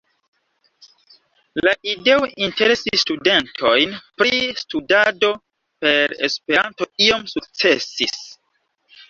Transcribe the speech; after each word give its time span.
La 1.67 1.73
ideo 1.91 2.29
interesi 2.45 2.93
studentojn 3.01 3.93
pri 4.23 4.41
studado 4.63 5.31
per 5.85 6.17
Esperanto 6.31 6.91
iom 7.11 7.31
sukcesis. 7.37 8.19